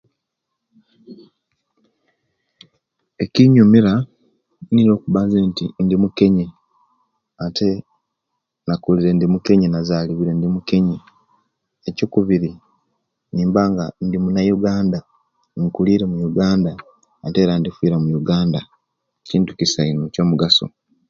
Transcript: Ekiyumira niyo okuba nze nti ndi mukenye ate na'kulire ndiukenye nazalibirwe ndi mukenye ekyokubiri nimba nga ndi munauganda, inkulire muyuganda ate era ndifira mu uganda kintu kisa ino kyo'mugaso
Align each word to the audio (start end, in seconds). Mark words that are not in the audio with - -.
Ekiyumira 3.23 3.93
niyo 4.73 4.91
okuba 4.95 5.19
nze 5.25 5.39
nti 5.49 5.65
ndi 5.83 5.95
mukenye 6.03 6.45
ate 7.45 7.69
na'kulire 8.65 9.11
ndiukenye 9.13 9.67
nazalibirwe 9.69 10.33
ndi 10.35 10.47
mukenye 10.55 10.97
ekyokubiri 11.89 12.51
nimba 13.35 13.61
nga 13.71 13.85
ndi 14.05 14.17
munauganda, 14.23 14.99
inkulire 15.57 16.03
muyuganda 16.11 16.71
ate 17.25 17.37
era 17.41 17.53
ndifira 17.57 17.95
mu 18.03 18.09
uganda 18.19 18.59
kintu 19.27 19.51
kisa 19.57 19.81
ino 19.91 20.05
kyo'mugaso 20.13 20.65